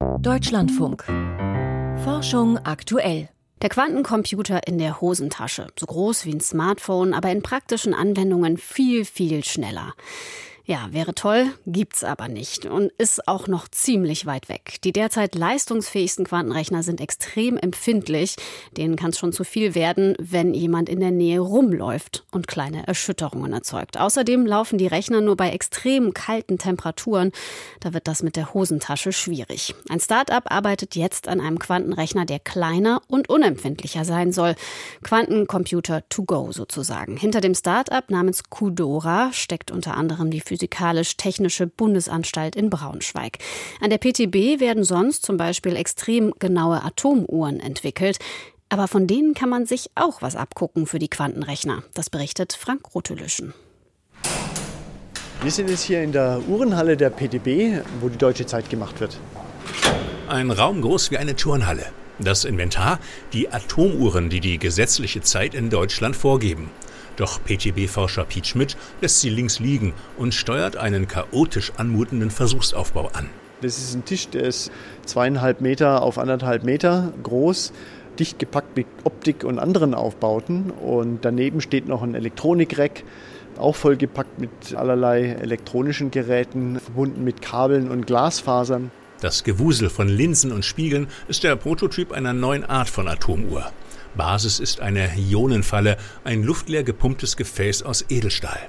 [0.00, 1.04] Deutschlandfunk.
[2.04, 3.28] Forschung aktuell.
[3.60, 5.66] Der Quantencomputer in der Hosentasche.
[5.78, 9.92] So groß wie ein Smartphone, aber in praktischen Anwendungen viel, viel schneller.
[10.70, 14.76] Ja, wäre toll, gibt's aber nicht und ist auch noch ziemlich weit weg.
[14.84, 18.36] Die derzeit leistungsfähigsten Quantenrechner sind extrem empfindlich.
[18.76, 22.86] Denen kann es schon zu viel werden, wenn jemand in der Nähe rumläuft und kleine
[22.86, 23.98] Erschütterungen erzeugt.
[23.98, 27.32] Außerdem laufen die Rechner nur bei extrem kalten Temperaturen.
[27.80, 29.74] Da wird das mit der Hosentasche schwierig.
[29.88, 34.54] Ein Start-up arbeitet jetzt an einem Quantenrechner, der kleiner und unempfindlicher sein soll.
[35.02, 37.16] Quantencomputer to go sozusagen.
[37.16, 43.38] Hinter dem Start-up namens Qudora steckt unter anderem die Physik Physikalisch-Technische Bundesanstalt in Braunschweig.
[43.80, 48.18] An der PTB werden sonst zum Beispiel extrem genaue Atomuhren entwickelt.
[48.68, 51.82] Aber von denen kann man sich auch was abgucken für die Quantenrechner.
[51.94, 53.54] Das berichtet Frank Rotelüschen.
[55.42, 59.18] Wir sind jetzt hier in der Uhrenhalle der PTB, wo die deutsche Zeit gemacht wird.
[60.28, 61.86] Ein Raum groß wie eine Turnhalle.
[62.18, 63.00] Das Inventar,
[63.32, 66.70] die Atomuhren, die die gesetzliche Zeit in Deutschland vorgeben.
[67.20, 73.28] Doch PTB-Forscher Piet Schmidt lässt sie links liegen und steuert einen chaotisch anmutenden Versuchsaufbau an.
[73.60, 74.72] Das ist ein Tisch, der ist
[75.04, 77.74] zweieinhalb Meter auf anderthalb Meter groß,
[78.18, 80.70] dicht gepackt mit Optik und anderen Aufbauten.
[80.70, 83.04] Und daneben steht noch ein Elektronikreck,
[83.58, 88.90] auch vollgepackt mit allerlei elektronischen Geräten, verbunden mit Kabeln und Glasfasern.
[89.20, 93.70] Das Gewusel von Linsen und Spiegeln ist der Prototyp einer neuen Art von Atomuhr.
[94.16, 98.60] Basis ist eine Ionenfalle, ein luftleer gepumptes Gefäß aus Edelstahl.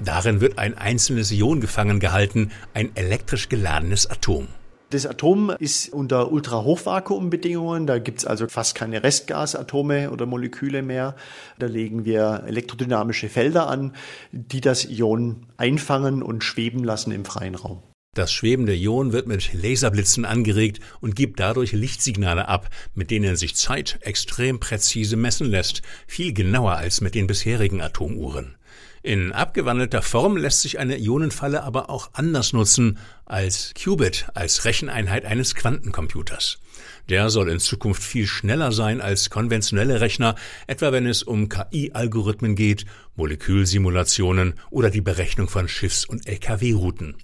[0.00, 4.48] Darin wird ein einzelnes Ion gefangen gehalten, ein elektrisch geladenes Atom.
[4.90, 11.16] Das Atom ist unter Ultrahochvakuumbedingungen, da gibt es also fast keine Restgasatome oder Moleküle mehr.
[11.58, 13.94] Da legen wir elektrodynamische Felder an,
[14.30, 17.82] die das Ion einfangen und schweben lassen im freien Raum.
[18.16, 23.56] Das schwebende Ion wird mit Laserblitzen angeregt und gibt dadurch Lichtsignale ab, mit denen sich
[23.56, 28.56] Zeit extrem präzise messen lässt, viel genauer als mit den bisherigen Atomuhren.
[29.02, 35.26] In abgewandelter Form lässt sich eine Ionenfalle aber auch anders nutzen als Qubit, als Recheneinheit
[35.26, 36.58] eines Quantencomputers.
[37.08, 40.34] Der soll in Zukunft viel schneller sein als konventionelle Rechner,
[40.66, 42.84] etwa wenn es um KI-Algorithmen geht,
[43.14, 47.14] Molekülsimulationen oder die Berechnung von Schiffs- und Lkw-Routen.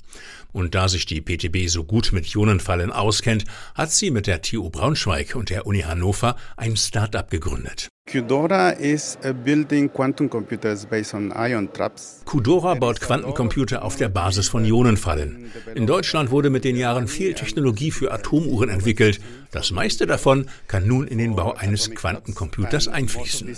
[0.52, 3.44] Und da sich die PTB so gut mit Ionenfallen auskennt,
[3.74, 7.88] hat sie mit der TU Braunschweig und der Uni Hannover ein Start-up gegründet.
[8.12, 12.20] Qdora is building quantum computers based on ion traps.
[12.26, 15.50] Qdora baut Quantencomputer auf der Basis von Ionenfallen.
[15.74, 19.20] In Deutschland wurde mit den Jahren viel Technologie für Atomuhren entwickelt.
[19.50, 23.48] Das meiste davon kann nun in den Bau eines Quantencomputers einfließen.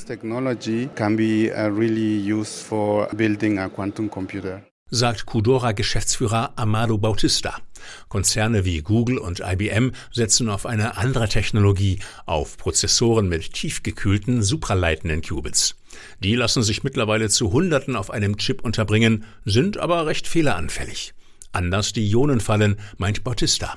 [4.11, 7.59] Computer sagt Qdora-Geschäftsführer Amado Bautista.
[8.09, 15.23] Konzerne wie Google und IBM setzen auf eine andere Technologie, auf Prozessoren mit tiefgekühlten, supraleitenden
[15.23, 15.77] Qubits.
[16.21, 21.15] Die lassen sich mittlerweile zu Hunderten auf einem Chip unterbringen, sind aber recht fehleranfällig.
[21.53, 23.77] Anders die Ionenfallen, meint Bautista.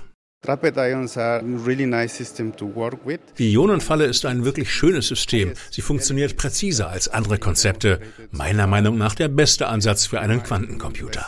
[3.38, 5.53] Die Ionenfalle ist ein wirklich schönes System.
[5.72, 8.00] Sie funktioniert präziser als andere Konzepte.
[8.31, 11.28] Meiner Meinung nach der beste Ansatz für einen Quantencomputer.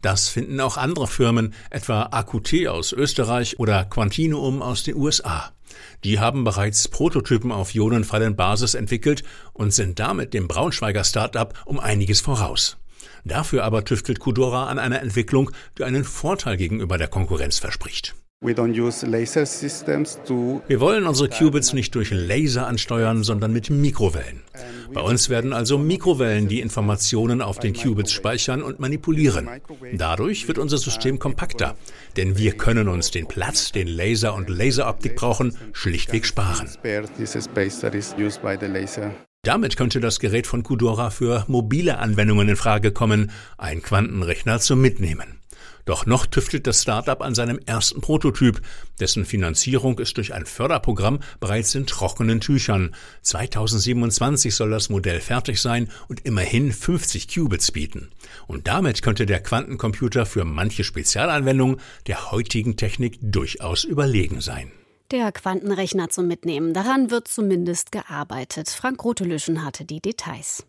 [0.00, 5.52] Das finden auch andere Firmen, etwa AQT aus Österreich oder Quantinuum aus den USA.
[6.04, 12.20] Die haben bereits Prototypen auf Ionenfallenbasis entwickelt und sind damit dem Braunschweiger Start-up um einiges
[12.20, 12.76] voraus.
[13.24, 18.14] Dafür aber tüftelt Qdora an einer Entwicklung, die einen Vorteil gegenüber der Konkurrenz verspricht.
[18.40, 18.56] Wir
[20.80, 24.42] wollen unsere Qubits nicht durch Laser ansteuern, sondern mit Mikrowellen.
[24.94, 29.48] Bei uns werden also Mikrowellen die Informationen auf den Qubits speichern und manipulieren.
[29.92, 31.74] Dadurch wird unser System kompakter,
[32.16, 36.68] denn wir können uns den Platz, den Laser und Laseroptik brauchen, schlichtweg sparen.
[39.42, 44.80] Damit könnte das Gerät von Qdora für mobile Anwendungen in Frage kommen, ein Quantenrechner zum
[44.80, 45.37] Mitnehmen.
[45.88, 48.60] Doch noch tüftelt das Startup an seinem ersten Prototyp,
[49.00, 52.94] dessen Finanzierung ist durch ein Förderprogramm bereits in trockenen Tüchern.
[53.22, 58.10] 2027 soll das Modell fertig sein und immerhin 50 Qubits bieten.
[58.46, 64.70] Und damit könnte der Quantencomputer für manche Spezialanwendungen der heutigen Technik durchaus überlegen sein.
[65.10, 66.74] Der Quantenrechner zum Mitnehmen.
[66.74, 68.68] Daran wird zumindest gearbeitet.
[68.68, 70.66] Frank Rotelüschen hatte die Details.